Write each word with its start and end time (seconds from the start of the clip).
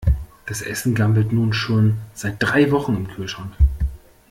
Das 0.47 0.63
Essen 0.63 0.95
gammelt 0.95 1.31
nun 1.31 1.53
schon 1.53 1.99
seit 2.15 2.37
drei 2.41 2.71
Wochen 2.71 2.95
im 2.95 3.07
Kühlschrank. 3.07 3.53